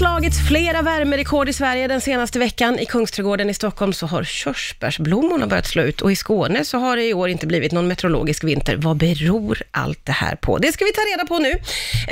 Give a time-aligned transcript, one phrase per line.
[0.00, 2.78] slagits flera värmerekord i Sverige den senaste veckan.
[2.78, 6.96] I Kungsträdgården i Stockholm så har körsbärsblommorna börjat slå ut och i Skåne så har
[6.96, 8.76] det i år inte blivit någon meteorologisk vinter.
[8.76, 10.58] Vad beror allt det här på?
[10.58, 11.58] Det ska vi ta reda på nu.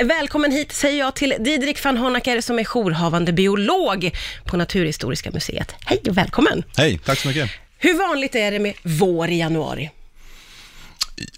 [0.05, 5.75] Välkommen hit säger jag till Didrik van Honacker som är jourhavande biolog på Naturhistoriska museet.
[5.85, 6.63] Hej och välkommen!
[6.77, 7.51] Hej, tack så mycket.
[7.79, 9.91] Hur vanligt är det med vår i januari?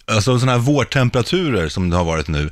[0.04, 2.50] Alltså sådana här vårtemperaturer som det har varit nu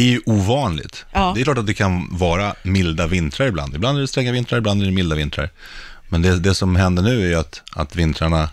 [0.00, 1.04] är ju ovanligt.
[1.12, 1.32] Ja.
[1.34, 3.74] Det är klart att det kan vara milda vintrar ibland.
[3.74, 5.50] Ibland är det stränga vintrar, ibland är det milda vintrar.
[6.08, 8.48] Men det, det som händer nu är att, att vintrarna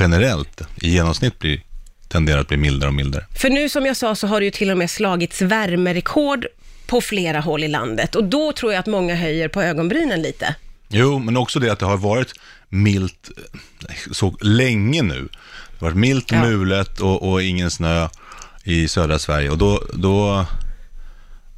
[0.00, 1.60] generellt, i genomsnitt, blir,
[2.08, 3.24] tenderar att bli mildare och mildare.
[3.38, 6.46] För nu som jag sa så har det ju till och med slagits värmerekord
[6.86, 10.54] på flera håll i landet och då tror jag att många höjer på ögonbrynen lite.
[10.88, 12.32] Jo, men också det att det har varit
[12.68, 13.30] milt
[13.88, 15.28] eh, så länge nu.
[15.70, 16.40] Det har varit milt Ja.
[16.40, 18.08] mulet och, och ingen snö
[18.64, 19.50] i södra Sverige.
[19.50, 20.46] Och då, då,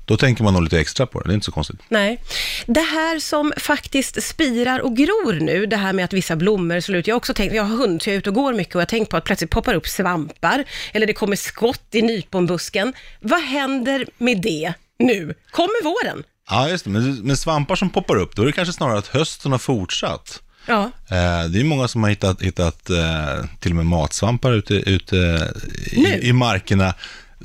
[0.06, 1.28] då tänker man nog lite extra på det.
[1.28, 1.80] Det är inte så konstigt.
[1.88, 2.23] Nej.
[2.66, 6.98] Det här som faktiskt spirar och gror nu, det här med att vissa blommor slår
[6.98, 7.06] ut.
[7.06, 8.81] Jag har också tänkt, jag har hund så jag är ute och går mycket och
[8.81, 12.92] jag har tänkt på att plötsligt poppar upp svampar eller det kommer skott i nyponbusken.
[13.20, 15.34] Vad händer med det nu?
[15.50, 16.22] Kommer våren?
[16.50, 16.91] Ja, just det.
[16.91, 20.42] Men med svampar som poppar upp, då är det kanske snarare att hösten har fortsatt.
[20.66, 20.83] Ja.
[21.11, 25.16] Eh, det är många som har hittat, hittat eh, till och med matsvampar ute, ute
[25.92, 26.09] Nu?
[26.09, 26.94] i, i markerna.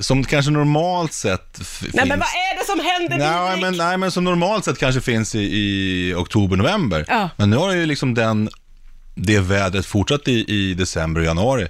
[0.00, 2.08] Som kanske normalt sett f- Nej finns...
[2.08, 5.34] men vad är det som händer Nej men, nej, men som normalt sett kanske finns
[5.34, 7.04] i, i oktober, november.
[7.08, 7.30] Ja.
[7.36, 8.48] Men nu har ju liksom den,
[9.14, 11.66] det vädret fortsatt i, i december och januari.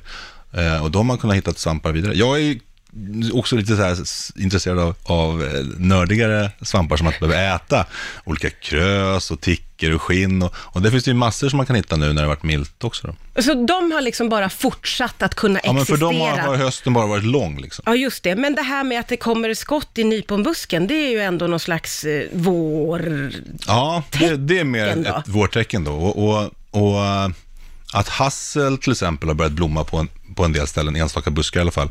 [0.55, 2.14] Eh, och då har man kunnat hitta svampar vidare.
[2.14, 2.59] Jag är
[3.33, 3.98] också lite så här
[4.37, 7.87] intresserad av, av eh, nördigare svampar som man inte behöver äta.
[8.25, 10.43] Olika krös och ticker och skinn.
[10.43, 12.27] Och, och det finns det ju massor som man kan hitta nu när det har
[12.27, 13.07] varit milt också.
[13.35, 13.43] Då.
[13.43, 16.37] Så de har liksom bara fortsatt att kunna Ja, men för existera?
[16.37, 17.61] dem har, hösten bara varit lång.
[17.61, 17.83] Liksom.
[17.87, 18.37] Ja, just det.
[18.37, 21.61] Men det här med att det kommer skott i nyponbusken, det är ju ändå någon
[21.61, 23.31] slags eh, vår...
[23.67, 25.17] Ja, det, det är mer då?
[25.19, 25.93] ett vårtecken då.
[25.93, 27.29] Och, och, och eh,
[27.93, 31.61] att hassel till exempel har börjat blomma på en, på en del ställen, enstaka buskar
[31.61, 31.89] i alla fall,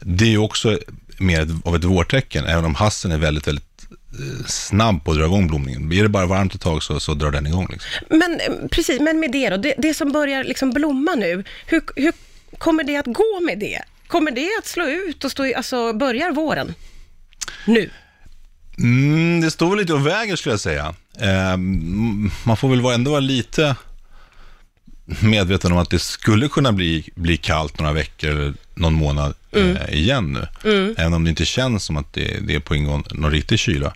[0.00, 0.78] det är ju också
[1.18, 5.24] mer av ett vårtecken, även om hasseln är väldigt, väldigt eh, snabb på att dra
[5.24, 5.88] igång blomningen.
[5.88, 7.68] Blir det bara varmt ett tag så, så drar den igång.
[7.70, 7.90] Liksom.
[8.08, 11.82] Men eh, precis, men med det då, det, det som börjar liksom blomma nu, hur,
[11.96, 12.12] hur
[12.58, 13.82] kommer det att gå med det?
[14.06, 16.74] Kommer det att slå ut och stå i, alltså börjar våren?
[17.64, 17.90] Nu?
[18.78, 20.94] Mm, det står väl lite och väger skulle jag säga.
[21.20, 21.56] Eh,
[22.44, 23.76] man får väl ändå vara lite
[25.20, 29.94] medveten om att det skulle kunna bli, bli kallt några veckor eller någon månad eh,
[29.94, 30.32] igen
[30.62, 30.94] nu.
[30.98, 33.92] Även om det inte känns som att det, det är på ingång någon riktig kyla.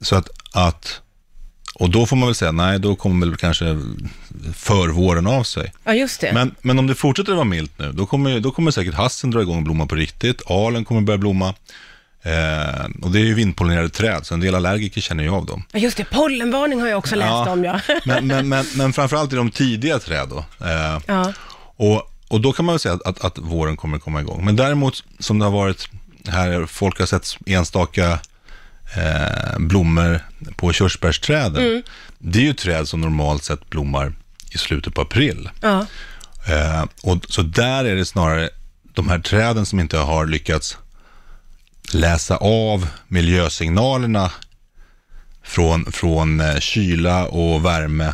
[0.00, 1.00] Så att, att,
[1.74, 3.80] och då får man väl säga, nej, då kommer väl kanske
[4.54, 5.72] förvåren av sig.
[5.84, 6.32] Ja, just det.
[6.32, 9.30] Men, men om det fortsätter att vara milt nu, då kommer, då kommer säkert hassen
[9.30, 10.42] dra igång och blomma på riktigt.
[10.46, 11.54] Alen kommer börja blomma.
[12.22, 15.62] Eh, och det är ju vindpollinerade träd, så en del allergiker känner ju av dem.
[15.72, 17.50] Ja, just det, pollenvarning har jag också läst Ja.
[17.50, 17.80] om, ja.
[18.04, 20.44] Men, men, men, men framförallt i de tidiga träd då.
[20.66, 21.32] Eh, ja.
[21.76, 24.44] och, och då kan man väl säga att, att, att våren kommer komma igång.
[24.44, 25.88] Men däremot, som det har varit
[26.28, 28.18] här, folk har sett enstaka
[28.96, 30.20] eh, blommor
[30.56, 31.82] på körsbärsträden.
[32.18, 34.12] Det är ju träd som normalt sett blommar
[34.50, 35.50] i slutet på april.
[35.60, 35.86] ja.
[36.48, 38.50] Eh, och, så där är det snarare
[38.94, 40.78] de här träden som inte har lyckats
[41.92, 44.30] läsa av miljösignalerna
[45.42, 48.12] från, från eh, kyla och värme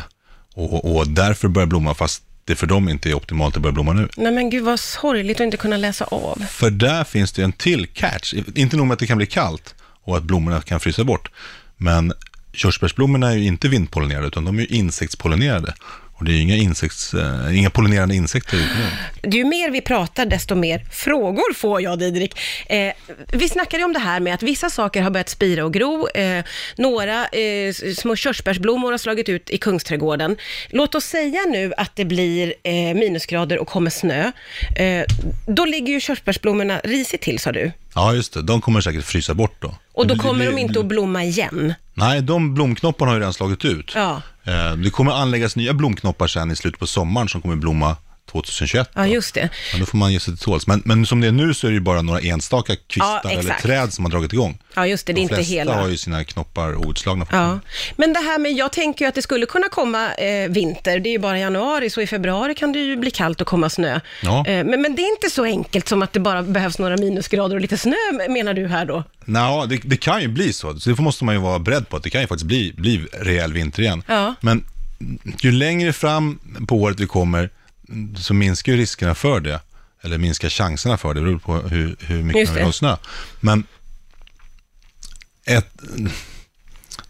[0.53, 3.93] och, och därför börjar blomma fast det för dem inte är optimalt att börja blomma
[3.93, 4.09] nu.
[4.17, 6.45] Nej men gud vad sorgligt att inte kunna läsa av.
[6.49, 8.33] För där finns det en till catch.
[8.55, 11.31] Inte nog med att det kan bli kallt och att blommorna kan frysa bort,
[11.77, 12.13] men
[12.53, 15.73] körsbärsblommorna är ju inte vindpollinerade utan de är ju insektspollinerade.
[16.21, 18.69] Och det är ju inga, insekts, eh, inga pollinerande insekter ute
[19.23, 19.37] nu.
[19.37, 22.39] Ju mer vi pratar, desto mer frågor får jag, Didrik.
[22.65, 22.93] Eh,
[23.33, 26.07] vi snackade om det här med att vissa saker har börjat spira och gro.
[26.07, 26.43] Eh,
[26.75, 30.37] några eh, små körsbärsblommor har slagit ut i Kungsträdgården.
[30.69, 34.31] Låt oss säga nu att det blir eh, minusgrader och kommer snö.
[34.77, 35.05] Eh,
[35.47, 37.71] då ligger ju körsbärsblommorna risigt till, sa du.
[37.95, 38.41] Ja, just det.
[38.41, 39.75] De kommer säkert frysa bort då.
[39.93, 41.73] Och då kommer de inte att blomma igen.
[41.93, 43.91] Nej, de blomknopparna har ju redan slagit ut.
[43.95, 44.21] Ja.
[44.43, 47.95] Eh, det kommer anläggas nya blomknoppar sen i slutet på sommaren som kommer blomma
[48.31, 48.89] 2021.
[48.93, 49.49] Ja, just det.
[49.71, 50.67] Men då får man ge sig till tåls.
[50.67, 53.29] Men, men som det är nu så är det ju bara några enstaka kvistar Ja,
[53.31, 54.57] eller träd som har dragit igång.
[54.73, 55.13] Ja, just det.
[55.13, 55.73] Det är De inte flesta hela.
[55.81, 57.27] har ju sina knoppar outslagna.
[57.31, 57.59] Ja,
[57.95, 61.09] men det här med, jag tänker ju att det skulle kunna komma eh, vinter, det
[61.09, 63.99] är ju bara januari, så i februari kan det ju bli kallt och komma snö.
[64.23, 64.45] Ja.
[64.47, 67.55] Eh, men, men det är inte så enkelt som att det bara behövs några minusgrader
[67.55, 67.95] och lite snö,
[68.29, 69.03] menar du här då?
[69.25, 70.79] Nå, det, det kan ju bli så.
[70.79, 73.05] Så det måste man ju vara beredd på att det kan ju faktiskt bli, bli
[73.13, 74.03] rejäl vinter igen.
[74.07, 74.35] Ja.
[74.41, 74.65] Men
[75.41, 77.49] ju längre fram på året vi kommer
[78.17, 79.59] så minskar ju riskerna för det.
[80.03, 82.97] Eller minskar chanserna för det, det beror på hur, hur mycket man vill ha snö.
[83.39, 83.63] Men
[85.45, 85.81] ett,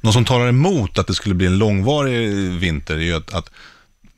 [0.02, 3.50] något som talar emot att det skulle bli en långvarig vinter är ju att, att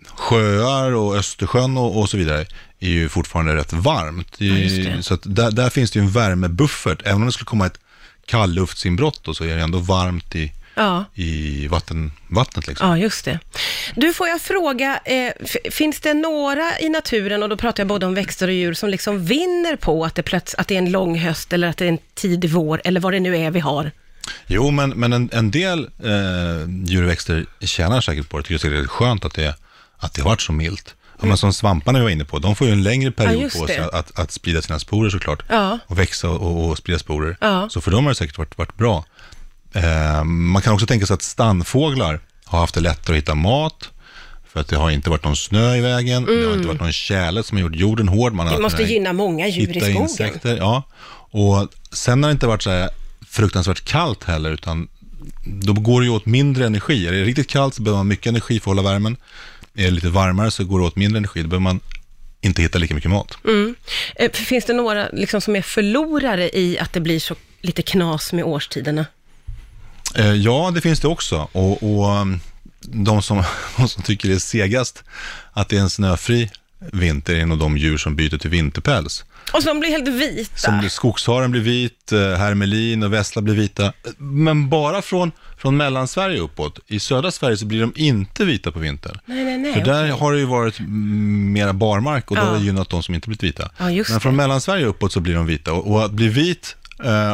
[0.08, 2.46] sjöar och Östersjön och, och så vidare
[2.80, 4.36] är ju fortfarande rätt varmt.
[4.38, 5.04] Det.
[5.06, 7.02] Så där, där finns det ju en värmebuffert.
[7.06, 7.80] Även om det skulle komma ett
[8.26, 11.06] kalluftsinbrott då, så är det ändå varmt i, Ja.
[11.14, 12.68] i vatten, vattnet.
[12.68, 12.88] Liksom.
[12.90, 13.40] Ja, just det.
[13.96, 15.32] Du, får jag fråga, eh,
[15.72, 18.90] finns det några i naturen, och då pratar jag både om växter och djur, som
[18.90, 21.86] liksom vinner på att det, plöts- att det är en lång höst eller att det
[21.86, 23.92] är en tidig vår, eller vad det nu är vi har?
[24.48, 28.44] Jo, men, men en, en del eh, djur och växter tjänar säkert på det.
[28.44, 29.56] Tycker det är skönt att det,
[29.98, 30.96] att det har varit så milt.
[31.20, 33.60] Ja, men som svamparna vi var inne på, de får ju en längre period just
[33.60, 35.44] på sig att, att, att sprida sina sporer såklart.
[35.50, 35.80] Ja.
[35.88, 37.38] Och växa och, och sprida sporer.
[37.42, 37.70] Ja.
[37.70, 39.06] Så för dem har det säkert varit, varit bra.
[39.74, 43.90] Eh, man kan också tänka sig att stannfåglar har haft det lättare att hitta mat.
[44.48, 46.92] För att det har inte varit någon snö i vägen, det har inte varit någon
[46.94, 48.34] tjäle som har gjort jorden hård.
[48.34, 48.62] Man har Mm.
[48.62, 50.02] Det måste gynna många djur i skogen.
[50.02, 50.58] insekter.
[50.58, 50.84] Ja.
[51.32, 52.90] Och sen har det inte varit så här
[53.30, 54.88] fruktansvärt kallt heller, utan
[55.46, 57.08] då går det ju åt mindre energi.
[57.08, 59.18] Är det riktigt kallt så behöver man mycket energi för att hålla värmen.
[59.76, 61.80] Är det lite varmare så går det åt mindre energi, då behöver man
[62.42, 63.38] inte hitta lika mycket mat.
[64.16, 68.34] Eh, Finns det några liksom, som är förlorare i att det blir så lite knas
[68.34, 69.06] med årstiderna?
[70.16, 71.48] Eh, ja, det finns det också.
[71.52, 72.40] Och, och um,
[72.82, 73.44] de, som,
[73.78, 75.04] de som tycker det är segast
[75.54, 76.50] att det är en snöfri
[76.92, 79.26] vinter är nog de djur som byter till vinterpäls.
[79.54, 80.58] Och som blir helt vita.
[80.58, 83.94] Som skogsharen blir vit, eh, hermelin och vessla blir vita.
[84.18, 86.80] Men bara från, från Mellansverige uppåt.
[86.88, 89.20] I södra Sverige så blir de inte vita på vintern.
[89.26, 89.74] Nej, nej, nej.
[89.74, 90.20] För där okej.
[90.20, 90.76] har det ju varit
[91.54, 92.46] mera barmark och då Ja.
[92.46, 93.70] har det gynnat de som inte blivit vita.
[93.78, 94.20] Ja, Men det.
[94.20, 95.74] från Mellansverige uppåt så blir de vita.
[95.74, 96.76] Och, och att bli vit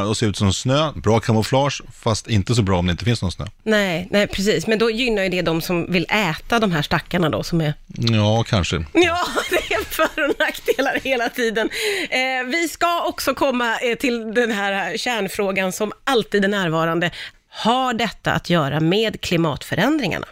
[0.08, 3.22] och se ut som snö, bra kamouflage, fast inte så bra om det inte finns
[3.22, 3.46] någon snö.
[3.64, 4.68] Nej, nej, precis.
[4.68, 7.74] Men då gynnar ju det de som vill äta de här stackarna då, som är
[7.88, 8.76] Ja, kanske.
[8.94, 11.70] Ja, det är för och nackdelar hela tiden.
[12.10, 17.12] Eh, vi ska också komma eh, till den här kärnfrågan som alltid är närvarande.
[17.50, 20.28] Har detta att göra med klimatförändringarna?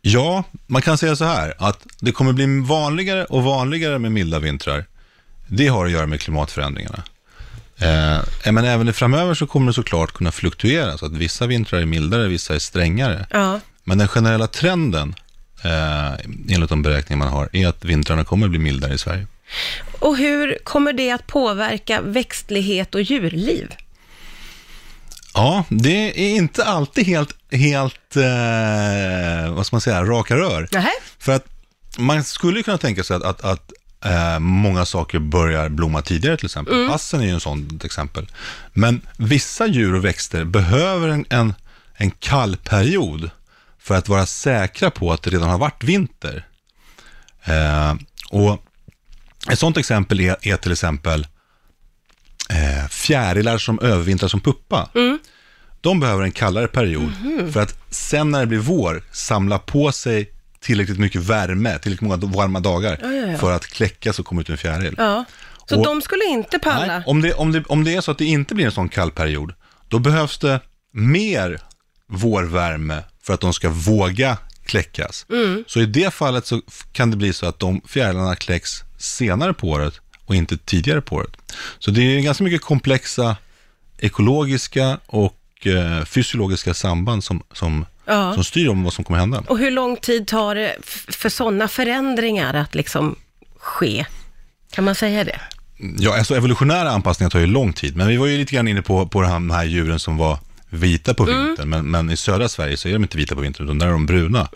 [0.00, 4.38] Ja, man kan säga så här, att det kommer bli vanligare och vanligare med milda
[4.38, 4.84] vintrar.
[5.48, 7.02] Det har att göra med klimatförändringarna.
[7.78, 11.84] Eh, men även framöver så kommer det såklart kunna fluktuera, så att vissa vintrar är
[11.86, 13.26] mildare, vissa är strängare.
[13.30, 15.14] Ja, Men den generella trenden,
[15.64, 16.12] eh,
[16.48, 19.26] enligt de beräkningar man har, är att vintrarna kommer bli mildare i Sverige.
[19.98, 23.74] och hur kommer det att påverka växtlighet och djurliv?
[25.34, 30.68] Ja, det är inte alltid helt, helt eh, vad ska man säga, raka rör.
[30.72, 30.90] Nähä?
[31.18, 31.46] För att
[31.98, 33.72] man skulle kunna tänka sig att, att, att
[34.06, 36.74] eh, många saker börjar blomma tidigare till exempel.
[36.74, 36.90] Mm.
[36.90, 38.26] Hassen är ju en sån exempel.
[38.72, 41.54] Men vissa djur och växter behöver en, en,
[41.94, 43.30] en kall period
[43.78, 46.46] för att vara säkra på att det redan har varit vinter.
[47.44, 47.94] Eh,
[48.30, 48.62] och
[49.50, 51.26] ett sånt exempel är, är till exempel
[52.50, 54.88] eh, fjärilar som övervintrar som puppa.
[55.80, 57.12] De behöver en kallare period
[57.52, 60.30] för att sen när det blir vår samla på sig
[60.66, 63.38] tillräckligt mycket värme, tillräckligt många varma dagar Ja, ja, ja.
[63.38, 64.94] för att kläckas och komma ut en fjäril.
[65.68, 66.86] Så Och- de skulle inte palla?
[66.86, 68.88] Nej, om, det, om, det, om det är så att det inte blir en sån
[68.88, 69.52] kall period,
[69.88, 70.60] då behövs det
[70.92, 71.60] mer
[72.08, 75.26] vårvärme för att de ska våga kläckas.
[75.30, 75.64] Mm.
[75.66, 76.60] Så i det fallet så
[76.92, 81.16] kan det bli så att de fjärilarna kläcks senare på året och inte tidigare på
[81.16, 81.36] året.
[81.78, 83.36] Så det är ganska mycket komplexa
[83.98, 88.34] ekologiska och eh, fysiologiska samband som, som, Ja.
[88.34, 89.44] som styr om vad som kommer hända.
[89.46, 90.76] Och hur lång tid tar det
[91.08, 93.16] för sådana förändringar att liksom
[93.58, 94.06] ske?
[94.70, 95.40] Kan man säga det?
[95.98, 98.82] Ja, alltså evolutionära anpassningar tar ju lång tid, men vi var ju lite grann inne
[98.82, 102.76] på, på de här, djuren som var vita på vintern, men, men i södra Sverige
[102.76, 104.48] så är de inte vita på vintern, utan där är de bruna.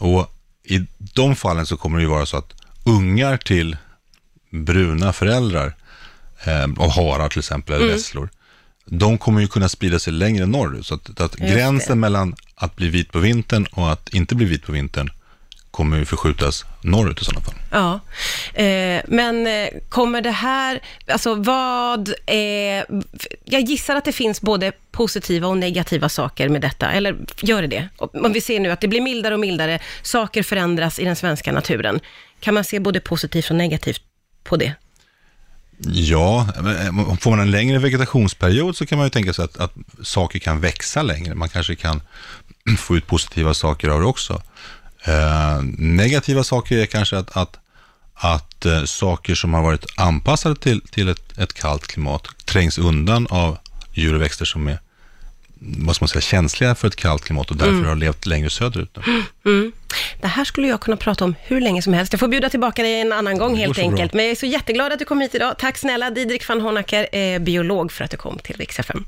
[0.00, 2.52] Och i de fallen så kommer det ju vara så att
[2.84, 3.76] ungar till
[4.50, 5.74] bruna föräldrar,
[6.44, 8.28] eh, och harar till exempel, eller vesslor,
[8.86, 10.86] de kommer ju kunna sprida sig längre norrut.
[10.86, 14.62] Så att, att gränsen mellan att bli vit på vintern och att inte bli vit
[14.62, 15.10] på vintern
[15.70, 17.54] kommer ju förskjutas norrut i sådana fall.
[17.70, 18.00] Ja,
[18.62, 22.86] eh, men eh, kommer det här, alltså vad är,
[23.44, 27.68] jag gissar att det finns både positiva och negativa saker med detta, eller gör det
[27.68, 27.88] det?
[27.96, 31.52] Om vi ser nu att det blir mildare och mildare, saker förändras i den svenska
[31.52, 32.00] naturen.
[32.40, 34.02] Kan man se både positivt och negativt
[34.44, 34.72] på det?
[35.80, 39.72] Ja, eh, får man en längre vegetationsperiod så kan man ju tänka sig att, att
[40.02, 41.34] saker kan växa längre.
[41.34, 42.00] Man kanske kan
[42.78, 44.42] få ut positiva saker av det också.
[45.04, 47.58] Eh, negativa saker är kanske att, att,
[48.14, 53.26] att eh, saker som har varit anpassade till, till ett, ett kallt klimat trängs undan
[53.30, 53.58] av
[53.92, 54.78] djur och växter som är
[55.60, 58.98] vad ska man säga, känsliga för ett kallt klimat och därför har levt längre söderut.
[59.44, 59.72] Mm.
[60.20, 62.12] Det här skulle jag kunna prata om hur länge som helst.
[62.12, 63.90] Jag får bjuda tillbaka dig en annan gång helt så bra.
[63.90, 64.14] enkelt.
[64.14, 65.54] Men jag är så jätteglad att du kom hit idag.
[65.58, 69.04] Tack snälla Didrik van Honacker, eh, biolog, för att du kom till Rix FM.